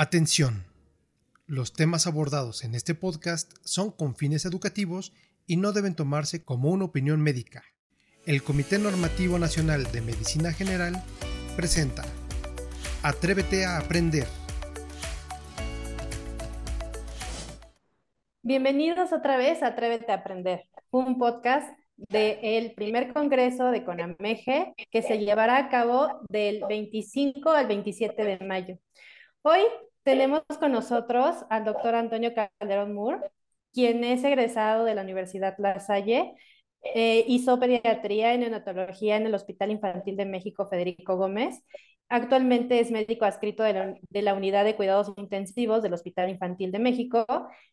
[0.00, 0.62] Atención.
[1.48, 5.12] Los temas abordados en este podcast son con fines educativos
[5.44, 7.64] y no deben tomarse como una opinión médica.
[8.24, 11.02] El Comité Normativo Nacional de Medicina General
[11.56, 12.04] presenta
[13.02, 14.28] Atrévete a aprender.
[18.42, 20.62] Bienvenidos otra vez a Atrévete a aprender,
[20.92, 27.66] un podcast del primer congreso de CONAMEGE que se llevará a cabo del 25 al
[27.66, 28.78] 27 de mayo.
[29.42, 29.62] Hoy
[30.08, 33.30] tenemos con nosotros al doctor Antonio Calderón Moore,
[33.74, 36.34] quien es egresado de la Universidad La Salle.
[36.94, 41.62] Eh, hizo pediatría y neonatología en el Hospital Infantil de México Federico Gómez.
[42.10, 47.26] Actualmente es médico adscrito de la, Unidad de Cuidados Intensivos del Hospital Infantil de México,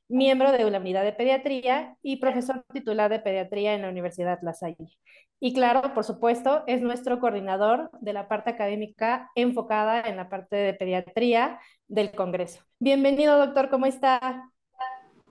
[0.09, 4.53] miembro de la Unidad de Pediatría y profesor titular de Pediatría en la Universidad La
[4.53, 4.97] Salle.
[5.39, 10.57] Y claro, por supuesto, es nuestro coordinador de la parte académica enfocada en la parte
[10.57, 12.61] de pediatría del Congreso.
[12.77, 14.49] Bienvenido, doctor, ¿cómo está?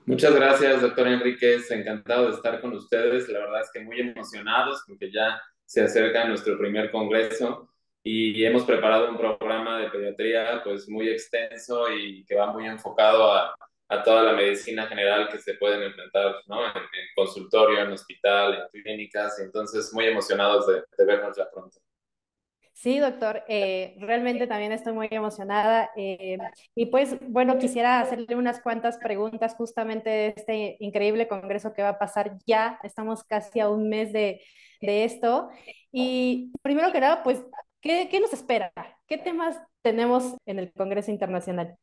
[0.06, 1.70] Muchas gracias, doctor Enríquez.
[1.70, 3.28] Encantado de estar con ustedes.
[3.28, 7.73] La verdad es que muy emocionados porque ya se acerca nuestro primer Congreso
[8.04, 13.32] y hemos preparado un programa de pediatría pues muy extenso y que va muy enfocado
[13.32, 13.56] a,
[13.88, 16.64] a toda la medicina general que se pueden enfrentar ¿no?
[16.66, 19.38] en, en, consultorio, en hospital, en clínicas.
[19.40, 21.78] Entonces, muy emocionados de, de vernos ya pronto.
[22.74, 25.90] Sí, doctor, eh, realmente también estoy muy emocionada.
[25.96, 26.36] Eh,
[26.74, 31.90] y pues, bueno, quisiera hacerle unas cuantas preguntas justamente de este increíble congreso que va
[31.90, 32.78] a pasar ya.
[32.82, 34.42] Estamos casi a un mes de,
[34.82, 35.48] de esto.
[35.92, 37.42] Y primero que nada, pues,
[37.84, 38.72] ¿qué, ¿qué nos espera?
[39.06, 41.76] ¿Qué temas tenemos en el Congreso Internacional?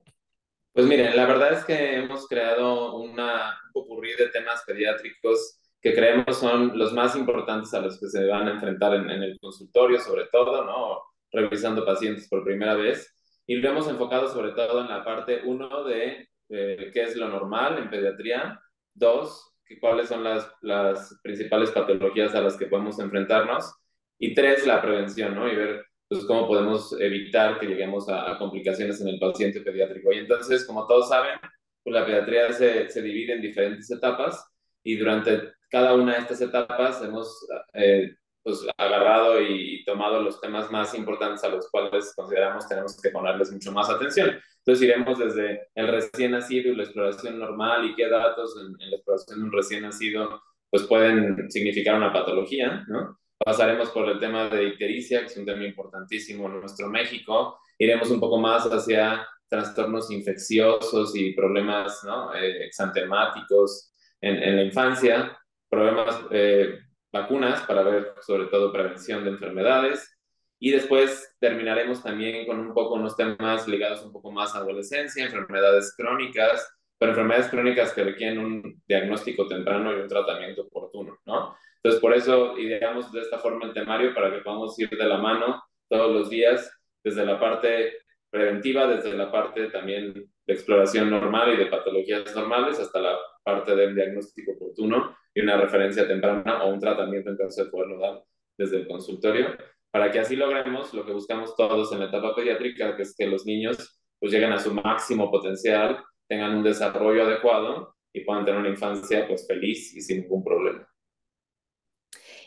[0.73, 6.37] Pues miren, la verdad es que hemos creado una popurrí de temas pediátricos que creemos
[6.37, 9.99] son los más importantes a los que se van a enfrentar en, en el consultorio,
[9.99, 11.01] sobre todo, ¿no?
[11.31, 13.15] Revisando pacientes por primera vez.
[13.47, 17.29] Y lo hemos enfocado sobre todo en la parte, uno, de eh, qué es lo
[17.29, 18.59] normal en pediatría,
[18.93, 23.73] dos, que, cuáles son las, las principales patologías a las que podemos enfrentarnos,
[24.19, 25.51] y tres, la prevención, ¿no?
[25.51, 30.11] Y ver pues, cómo podemos evitar que lleguemos a, a, complicaciones en el paciente pediátrico.
[30.11, 31.39] Y entonces, como todos saben,
[31.81, 34.45] pues la pediatría se, se divide en diferentes etapas
[34.83, 38.13] y durante cada una de estas etapas hemos eh,
[38.43, 43.49] pues, agarrado y tomado los temas más importantes a los cuales consideramos tenemos que ponerles
[43.53, 44.37] mucho más atención.
[44.57, 48.89] Entonces iremos desde el recién nacido y la exploración normal y qué datos en, en
[48.91, 53.17] la exploración de un recién nacido pues pueden significar una patología, ¿no?
[53.43, 57.59] Pasaremos por el tema de ictericia, que es un tema importantísimo en nuestro México.
[57.77, 62.33] Iremos un poco más hacia trastornos infecciosos y problemas ¿no?
[62.35, 63.91] eh, exantemáticos
[64.21, 65.37] en, en, la infancia,
[65.69, 66.79] problemas, eh,
[67.11, 70.17] vacunas para ver sobre todo prevención de enfermedades.
[70.59, 75.25] Y después terminaremos también con un poco unos temas ligados un poco más a adolescencia,
[75.25, 81.55] enfermedades crónicas, pero enfermedades crónicas que requieren un diagnóstico temprano y un tratamiento oportuno, ¿no?
[81.83, 85.17] Entonces, por eso ideamos de esta forma el temario para que podamos ir de la
[85.17, 86.71] mano todos los días,
[87.03, 87.93] desde la parte
[88.29, 93.75] preventiva, desde la parte también de exploración normal y de patologías normales, hasta la parte
[93.75, 98.23] del diagnóstico oportuno y una referencia temprana o un tratamiento en caso de poderlo dar
[98.57, 99.57] desde el consultorio,
[99.89, 103.27] para que así logremos lo que buscamos todos en la etapa pediátrica, que es que
[103.27, 108.59] los niños pues lleguen a su máximo potencial, tengan un desarrollo adecuado y puedan tener
[108.59, 110.87] una infancia pues feliz y sin ningún problema.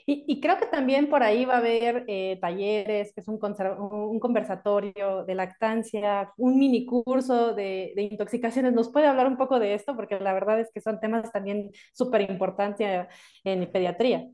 [0.07, 3.39] Y, y, creo que también por ahí va a haber eh, talleres, que es un,
[3.41, 8.75] un, conversatorio de lactancia, un mini curso de, de, intoxicaciones.
[8.75, 9.97] ¿Nos puede hablar un poco de esto?
[9.97, 13.07] Porque la verdad es que son temas también súper importantes
[13.45, 14.29] en pediatría.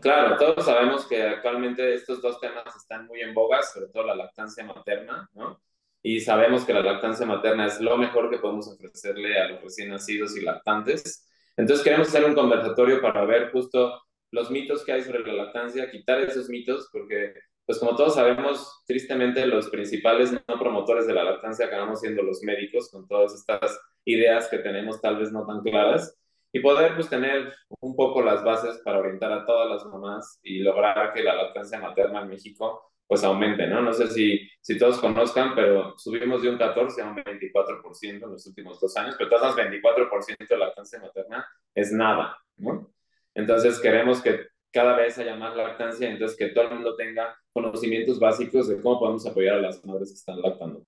[0.00, 4.14] Claro, todos sabemos que actualmente estos dos temas están muy en boga, sobre todo la
[4.14, 5.60] lactancia materna, ¿no?
[6.02, 9.90] Y sabemos que la lactancia materna es lo mejor que podemos ofrecerle a los recién
[9.90, 11.28] nacidos y lactantes.
[11.56, 14.05] Entonces queremos hacer un conversatorio para ver justo
[14.36, 17.32] los mitos que hay sobre la lactancia, quitar esos mitos, porque,
[17.64, 22.42] pues como todos sabemos, tristemente los principales no promotores de la lactancia acabamos siendo los
[22.42, 26.16] médicos, con todas estas ideas que tenemos tal vez no tan claras,
[26.52, 30.58] y poder pues tener un poco las bases para orientar a todas las mamás y
[30.60, 33.82] lograr que la lactancia materna en México pues aumente, ¿no?
[33.82, 38.32] No sé si, si todos conozcan, pero subimos de un 14 a un 24% en
[38.32, 42.90] los últimos dos años, pero todas las 24% de lactancia materna es nada, ¿no?
[43.36, 48.18] Entonces queremos que cada vez haya más lactancia, entonces que todo el mundo tenga conocimientos
[48.18, 50.84] básicos de cómo podemos apoyar a las madres que están lactando.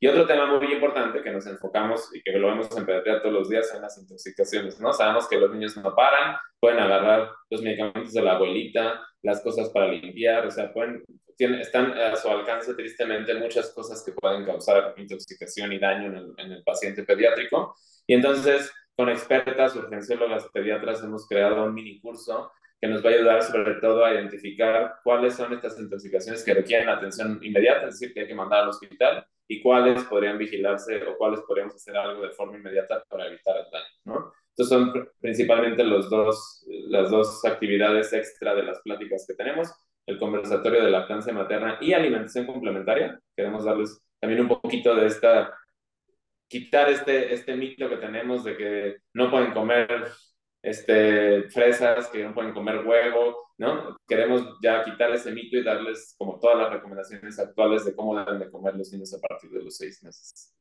[0.00, 3.32] Y otro tema muy importante que nos enfocamos y que lo vemos en pediatría todos
[3.32, 4.92] los días son las intoxicaciones, ¿no?
[4.92, 9.70] Sabemos que los niños no paran, pueden agarrar los medicamentos de la abuelita, las cosas
[9.70, 11.04] para limpiar, o sea, pueden,
[11.38, 16.64] están a su alcance tristemente muchas cosas que pueden causar intoxicación y daño en el
[16.64, 17.76] paciente pediátrico.
[18.08, 18.72] Y entonces,
[19.02, 23.74] con expertas, urgenciólogas, pediatras, hemos creado un mini curso que nos va a ayudar sobre
[23.80, 28.28] todo a identificar cuáles son estas intoxicaciones que requieren atención inmediata, es decir, que hay
[28.28, 32.56] que mandar al hospital, y cuáles podrían vigilarse o cuáles podríamos hacer algo de forma
[32.56, 34.32] inmediata para evitar el daño, ¿no?
[34.50, 39.68] Entonces son principalmente los dos, las dos actividades extra de las pláticas que tenemos,
[40.06, 43.20] el conversatorio de lactancia materna y alimentación complementaria.
[43.34, 45.52] Queremos darles también un poquito de esta,
[46.52, 49.88] quitar este, este mito que tenemos de que no pueden comer
[50.60, 53.96] este, fresas, que no pueden comer huevo, ¿no?
[54.06, 58.38] Queremos ya quitar ese mito y darles como todas las recomendaciones actuales de cómo deben
[58.38, 60.54] de comer los niños a partir de los seis meses.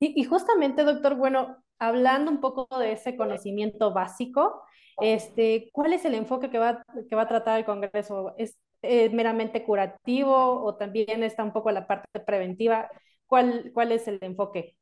[0.00, 4.62] Y, y justamente, doctor, bueno, hablando un poco de ese conocimiento básico,
[5.00, 8.34] este, ¿cuál es el enfoque que va, que va a tratar el Congreso?
[8.36, 12.90] ¿Es eh, meramente curativo o también está un poco la parte preventiva?
[13.26, 14.76] ¿Cuál, cuál es el enfoque?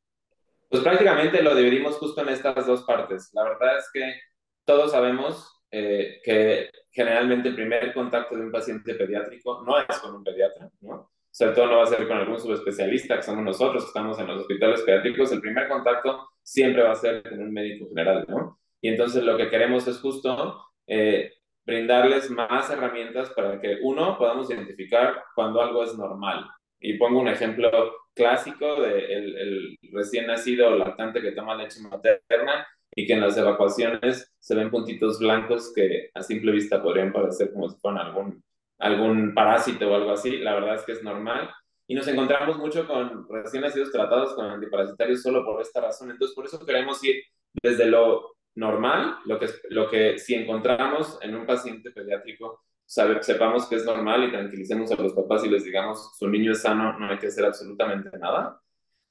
[0.68, 3.30] Pues prácticamente lo dividimos justo en estas dos partes.
[3.32, 4.20] La verdad es que
[4.64, 10.14] todos sabemos eh, que generalmente el primer contacto de un paciente pediátrico no es con
[10.14, 11.10] un pediatra, ¿no?
[11.30, 14.28] Sobre todo no va a ser con algún subespecialista, que somos nosotros, que estamos en
[14.28, 15.32] los hospitales pediátricos.
[15.32, 18.60] El primer contacto siempre va a ser con un médico general, ¿no?
[18.80, 21.32] Y entonces lo que queremos es justo eh,
[21.64, 26.46] brindarles más herramientas para que, uno, podamos identificar cuando algo es normal.
[26.78, 27.70] Y pongo un ejemplo
[28.14, 34.32] clásico de el, recién nacido lactante que toma leche materna y que en las evacuaciones
[34.38, 38.42] se ven puntitos blancos que a simple vista podrían parecer como si fueran algún,
[38.78, 40.38] algún parásito o algo así.
[40.38, 41.50] La verdad es que es normal.
[41.86, 46.10] Y nos encontramos mucho con recién nacidos tratados con antiparasitarios solo por esta razón.
[46.10, 47.22] Entonces, por eso queremos ir
[47.62, 53.76] desde lo normal, lo que, lo que si encontramos en un paciente pediátrico sepamos que
[53.76, 57.10] es normal y tranquilicemos a los papás y les digamos, su niño es sano, no
[57.10, 58.60] hay que hacer absolutamente nada.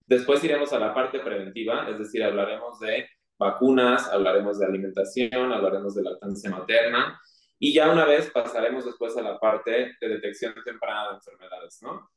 [0.05, 5.95] Después iremos a la parte preventiva, es decir, hablaremos de vacunas, hablaremos de alimentación, hablaremos
[5.95, 7.19] de lactancia materna
[7.59, 12.09] y ya una vez pasaremos después a la parte de detección temprana de enfermedades, ¿no?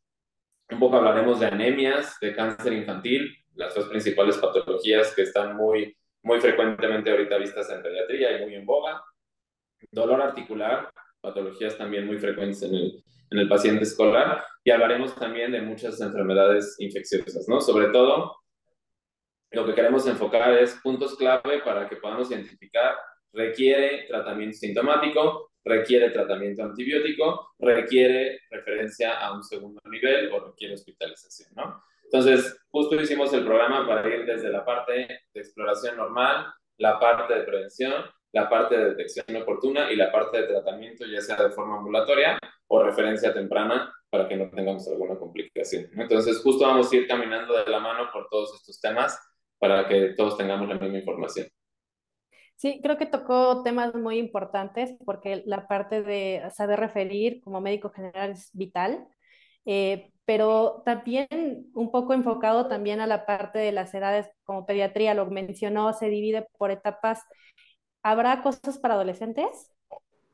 [0.69, 5.97] Un poco hablaremos de anemias, de cáncer infantil, las dos principales patologías que están muy,
[6.23, 9.03] muy frecuentemente ahorita vistas en pediatría y muy en boga.
[9.93, 15.53] Dolor articular, patologías también muy frecuentes en el, en el paciente escolar y hablaremos también
[15.53, 17.61] de muchas enfermedades infecciosas, ¿no?
[17.61, 18.37] Sobre todo,
[19.51, 22.97] lo que queremos enfocar es puntos clave para que podamos identificar,
[23.33, 31.51] requiere tratamiento sintomático, requiere tratamiento antibiótico, requiere referencia a un segundo nivel o requiere hospitalización,
[31.55, 31.83] ¿no?
[32.05, 36.47] Entonces, justo hicimos el programa para ir desde la parte de exploración normal,
[36.79, 38.05] la parte de prevención
[38.37, 42.39] la parte de detección oportuna y la parte de tratamiento, ya sea de forma ambulatoria
[42.69, 45.89] o referencia temprana, para que no tengamos alguna complicación.
[45.97, 49.19] Entonces, justo vamos a ir caminando de la mano por todos estos temas
[49.59, 51.47] para que todos tengamos la misma información.
[52.57, 57.89] Sí, creo que tocó temas muy importantes porque la parte de saber referir como médico
[57.89, 59.07] general es vital,
[59.65, 61.27] eh, pero también
[61.75, 66.09] un poco enfocado también a la parte de las edades, como pediatría lo mencionó, se
[66.11, 67.23] divide por etapas
[68.07, 69.73] ¿Habrá cosas para adolescentes?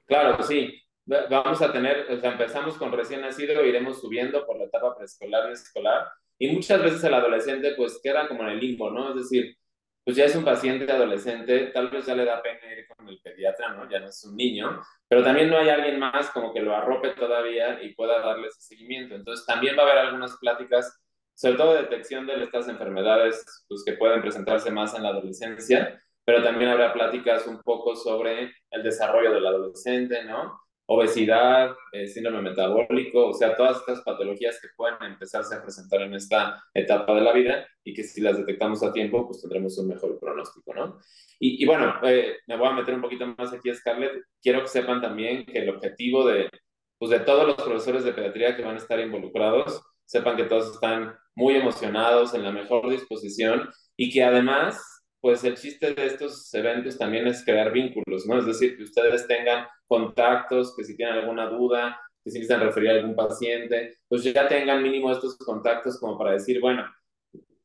[0.05, 0.79] Claro sí.
[1.07, 5.49] Vamos a tener, o sea, empezamos con recién nacido, iremos subiendo por la etapa preescolar
[5.49, 6.07] y escolar,
[6.39, 9.09] y muchas veces el adolescente pues queda como en el limbo, ¿no?
[9.09, 9.57] Es decir,
[10.05, 13.19] pues ya es un paciente adolescente, tal vez ya le da pena ir con el
[13.23, 13.89] pediatra, ¿no?
[13.89, 17.15] Ya no es un niño, pero también no hay alguien más como que lo arrope
[17.15, 19.15] todavía y pueda darle ese seguimiento.
[19.15, 21.01] Entonces también va a haber algunas pláticas,
[21.35, 25.99] sobre todo de detección de estas enfermedades, pues que pueden presentarse más en la adolescencia,
[26.25, 30.61] pero también habrá pláticas un poco sobre el desarrollo del adolescente, ¿no?
[30.87, 36.15] Obesidad, eh, síndrome metabólico, o sea, todas estas patologías que pueden empezarse a presentar en
[36.15, 39.89] esta etapa de la vida y que si las detectamos a tiempo, pues tendremos un
[39.89, 40.99] mejor pronóstico, ¿no?
[41.39, 44.23] Y, y bueno, eh, me voy a meter un poquito más aquí, Scarlett.
[44.43, 46.51] Quiero que sepan también que el objetivo de,
[46.99, 50.75] pues de todos los profesores de pediatría que van a estar involucrados, sepan que todos
[50.75, 56.53] están muy emocionados, en la mejor disposición y que además pues el chiste de estos
[56.53, 58.41] eventos también es crear vínculos, ¿no?
[58.41, 62.91] Es decir, que ustedes tengan contactos, que si tienen alguna duda, que si necesitan referir
[62.91, 66.85] a algún paciente, pues ya tengan mínimo estos contactos como para decir, bueno,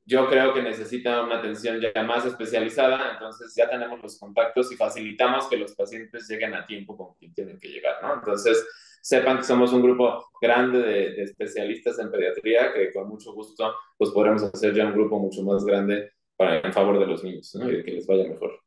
[0.06, 4.76] yo creo que necesita una atención ya más especializada, entonces ya tenemos los contactos y
[4.76, 8.14] facilitamos que los pacientes lleguen a tiempo con quien tienen que llegar, ¿no?
[8.14, 8.64] Entonces,
[9.02, 14.12] sepan que somos un grupo grande de, especialistas en pediatría que con mucho gusto pues
[14.12, 17.70] podremos hacer ya un grupo mucho más grande en favor de los niños ¿no?
[17.70, 18.60] y de que les vaya mejor.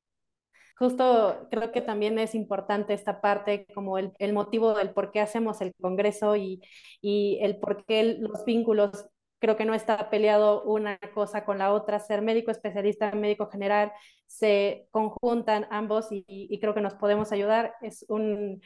[0.77, 5.21] Justo creo que también es importante esta parte, como el, el motivo del por qué
[5.21, 6.63] hacemos el Congreso y,
[7.03, 9.07] y el por qué los vínculos
[9.41, 11.99] creo que no está peleado una cosa con la otra.
[11.99, 13.93] Ser médico especialista, médico general,
[14.27, 17.75] se conjuntan ambos y, creo que nos podemos ayudar.
[17.83, 18.61] Es un,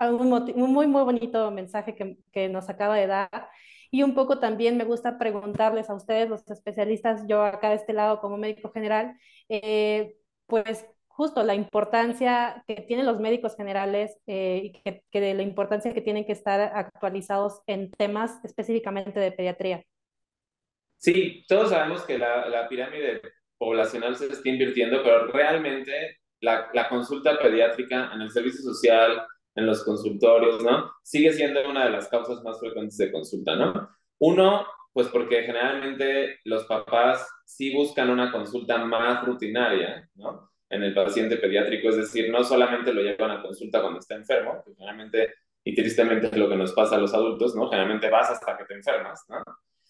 [0.00, 3.50] un, muy, muy bonito mensaje que, que, nos acaba de dar.
[3.96, 7.94] Y un poco también me gusta preguntarles a ustedes, los especialistas, yo acá de este
[7.94, 14.60] lado como médico general, eh, pues justo la importancia que tienen los médicos generales eh,
[14.64, 19.32] y que, que, de la importancia que tienen que estar actualizados en temas específicamente de
[19.32, 19.82] pediatría.
[20.98, 23.22] Sí, todos sabemos que la, la pirámide
[23.56, 29.26] poblacional se está invirtiendo, pero realmente la, la, consulta pediátrica en el servicio social,
[29.56, 30.92] en los consultorios, ¿no?
[31.02, 33.90] Sigue siendo una de las causas más frecuentes de consulta, ¿no?
[34.18, 40.52] Uno, pues porque generalmente los papás sí buscan una consulta más rutinaria, ¿no?
[40.68, 44.62] En el paciente pediátrico, es decir, no solamente lo llevan a consulta cuando está enfermo,
[44.64, 45.34] que generalmente,
[45.64, 47.68] y tristemente es lo que nos pasa a los adultos, ¿no?
[47.68, 49.42] Generalmente vas hasta que te enfermas, ¿no?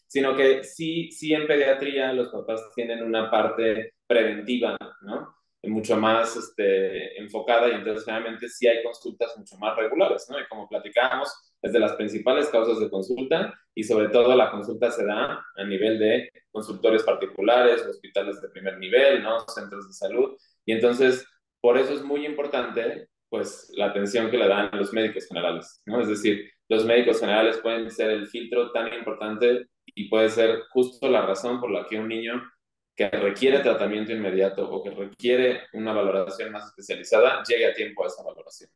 [0.07, 5.36] Sino que sí, sí en pediatría los papás tienen una parte preventiva, ¿no?
[5.67, 10.39] Mucho más este, enfocada y entonces generalmente sí hay consultas mucho más regulares, ¿no?
[10.39, 11.33] Y como platicábamos,
[11.63, 15.65] es de las principales causas de consulta y sobre todo la consulta se da a
[15.65, 19.41] nivel de consultorios particulares, hospitales de primer nivel, ¿no?
[19.49, 20.37] Centros de salud.
[20.65, 21.27] Y entonces,
[21.61, 26.01] por eso es muy importante, pues, la atención que le dan los médicos generales, ¿no?
[26.01, 31.09] Es decir, los médicos generales pueden ser el filtro tan importante y puede ser justo
[31.09, 32.43] la razón por la que un niño
[32.97, 38.07] que requiere tratamiento inmediato o que requiere una valoración más especializada llegue a tiempo a
[38.07, 38.71] esa valoración.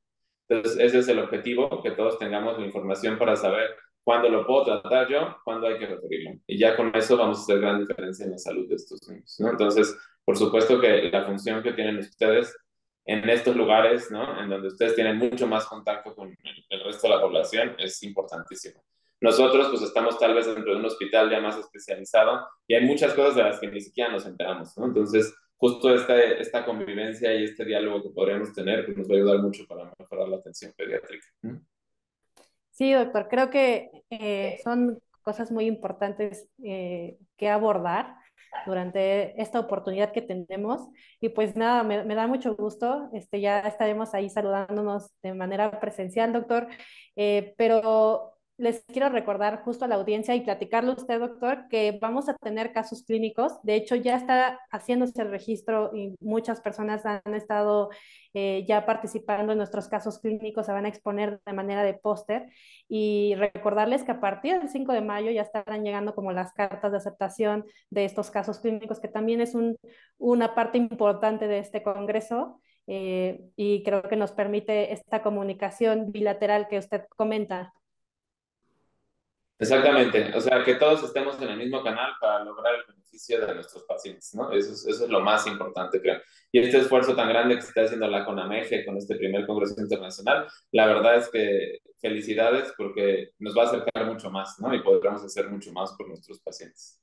[0.46, 3.70] Entonces, ese es el objetivo, que todos tengamos la información para saber
[4.04, 6.32] cuándo lo puedo tratar yo, cuándo hay que referirlo.
[6.46, 9.36] Y ya con eso vamos a hacer gran diferencia en la salud de estos niños.
[9.38, 9.50] ¿no?
[9.50, 12.56] Entonces, por supuesto que la función que tienen ustedes
[13.06, 14.40] en estos lugares, ¿no?
[14.40, 16.36] en donde ustedes tienen mucho más contacto con
[16.68, 18.82] el resto de la población, es importantísimo.
[19.20, 23.12] Nosotros pues estamos tal vez dentro de un hospital ya más especializado y hay muchas
[23.14, 24.86] cosas de las que ni siquiera nos enteramos, ¿no?
[24.86, 29.16] Entonces, justo esta, esta convivencia y este diálogo que podríamos tener pues, nos va a
[29.18, 31.26] ayudar mucho para mejorar la atención pediátrica.
[32.70, 38.16] Sí, doctor, creo que eh, son cosas muy importantes eh, que abordar
[38.66, 40.88] durante esta oportunidad que tenemos.
[41.20, 43.10] Y pues nada, me, me, da mucho gusto.
[43.12, 46.68] Este, ya estaremos ahí saludándonos de manera presencial, doctor.
[47.16, 51.99] Eh, pero les quiero recordar justo a la audiencia y platicarle a usted, doctor, que
[52.00, 53.55] vamos a tener casos clínicos.
[53.62, 57.88] De hecho, ya está haciéndose el registro y muchas personas han estado
[58.35, 62.50] eh, ya participando en nuestros casos clínicos, se van a exponer de manera de póster.
[62.87, 66.93] Y recordarles que a partir del 5 de mayo ya estarán llegando como las cartas
[66.93, 69.76] de aceptación de estos casos clínicos, que también es un,
[70.19, 72.61] una parte importante de este congreso.
[72.87, 77.73] Eh, y creo que nos permite esta comunicación bilateral que usted comenta.
[79.61, 83.55] Exactamente, o sea, que todos estemos en el mismo canal para lograr el beneficio de
[83.55, 84.50] nuestros pacientes, ¿no?
[84.52, 86.19] Eso es, eso es lo más importante, creo.
[86.50, 90.47] Y este esfuerzo tan grande que está haciendo la CONAMEGE con este primer Congreso Internacional,
[90.73, 94.75] la verdad es que felicidades porque nos va a acercar mucho más, ¿no?
[94.75, 96.99] Y podremos hacer mucho más por nuestros pacientes.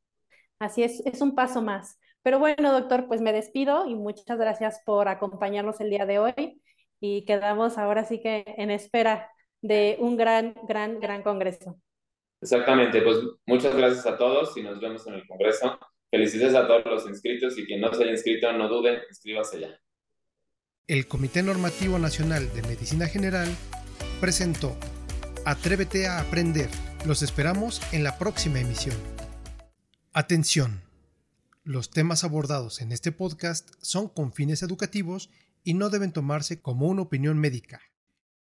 [0.58, 2.00] Así es, es un paso más.
[2.24, 6.62] Pero bueno, doctor, pues me despido y muchas gracias por acompañarnos el día de hoy
[7.00, 9.30] y quedamos ahora sí que en espera
[9.62, 11.80] de un gran, gran, gran congreso.
[12.42, 15.80] Exactamente, pues muchas gracias a todos y nos vemos en el Congreso.
[16.10, 19.80] Felicidades a todos los inscritos y quien no se haya inscrito, no dude, inscríbase ya.
[20.88, 23.50] El Comité Normativo Nacional de Medicina General
[24.22, 24.78] presentó
[25.46, 26.70] Atrévete a aprender.
[27.06, 28.96] Los esperamos en la próxima emisión.
[30.14, 30.82] Atención.
[31.64, 35.30] Los temas abordados en este podcast son con fines educativos
[35.64, 37.82] y no deben tomarse como una opinión médica.